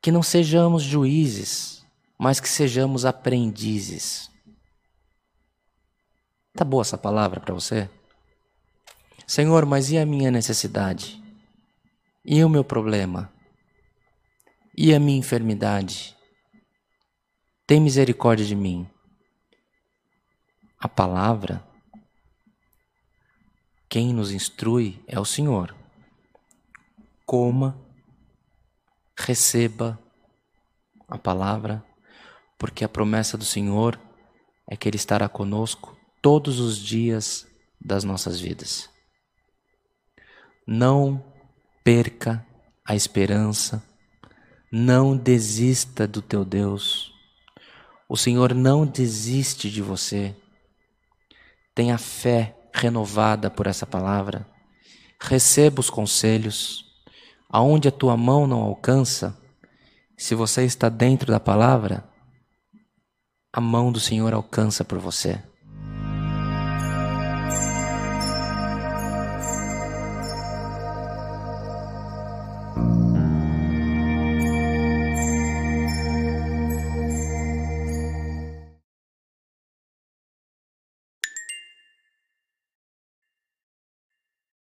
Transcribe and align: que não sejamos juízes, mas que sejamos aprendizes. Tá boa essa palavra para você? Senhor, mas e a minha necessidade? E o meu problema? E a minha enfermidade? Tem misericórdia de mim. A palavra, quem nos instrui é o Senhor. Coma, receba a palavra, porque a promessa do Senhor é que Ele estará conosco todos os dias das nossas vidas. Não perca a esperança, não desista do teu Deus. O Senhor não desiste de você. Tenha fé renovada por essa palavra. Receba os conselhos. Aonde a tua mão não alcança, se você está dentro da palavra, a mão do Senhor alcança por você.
que 0.00 0.12
não 0.12 0.22
sejamos 0.22 0.82
juízes, 0.82 1.84
mas 2.18 2.40
que 2.40 2.48
sejamos 2.48 3.04
aprendizes. 3.04 4.30
Tá 6.54 6.64
boa 6.64 6.82
essa 6.82 6.98
palavra 6.98 7.40
para 7.40 7.54
você? 7.54 7.88
Senhor, 9.26 9.66
mas 9.66 9.90
e 9.90 9.98
a 9.98 10.06
minha 10.06 10.30
necessidade? 10.30 11.22
E 12.24 12.42
o 12.42 12.48
meu 12.48 12.64
problema? 12.64 13.32
E 14.76 14.94
a 14.94 15.00
minha 15.00 15.18
enfermidade? 15.18 16.16
Tem 17.66 17.80
misericórdia 17.80 18.46
de 18.46 18.54
mim. 18.54 18.88
A 20.80 20.88
palavra, 20.88 21.62
quem 23.88 24.12
nos 24.14 24.32
instrui 24.32 25.02
é 25.06 25.18
o 25.18 25.24
Senhor. 25.24 25.74
Coma, 27.26 27.78
receba 29.28 29.98
a 31.06 31.18
palavra, 31.18 31.84
porque 32.56 32.82
a 32.82 32.88
promessa 32.88 33.36
do 33.36 33.44
Senhor 33.44 34.00
é 34.66 34.74
que 34.74 34.88
Ele 34.88 34.96
estará 34.96 35.28
conosco 35.28 35.94
todos 36.22 36.58
os 36.58 36.78
dias 36.78 37.46
das 37.78 38.04
nossas 38.04 38.40
vidas. 38.40 38.88
Não 40.66 41.22
perca 41.84 42.42
a 42.82 42.96
esperança, 42.96 43.84
não 44.72 45.14
desista 45.14 46.06
do 46.06 46.22
teu 46.22 46.42
Deus. 46.42 47.12
O 48.08 48.16
Senhor 48.16 48.54
não 48.54 48.86
desiste 48.86 49.70
de 49.70 49.82
você. 49.82 50.34
Tenha 51.74 51.98
fé 51.98 52.56
renovada 52.72 53.50
por 53.50 53.66
essa 53.66 53.86
palavra. 53.86 54.48
Receba 55.20 55.80
os 55.80 55.90
conselhos. 55.90 56.87
Aonde 57.48 57.88
a 57.88 57.92
tua 57.92 58.16
mão 58.16 58.46
não 58.46 58.60
alcança, 58.62 59.36
se 60.16 60.34
você 60.34 60.64
está 60.64 60.88
dentro 60.88 61.32
da 61.32 61.40
palavra, 61.40 62.04
a 63.52 63.60
mão 63.60 63.90
do 63.90 63.98
Senhor 63.98 64.34
alcança 64.34 64.84
por 64.84 64.98
você. 64.98 65.42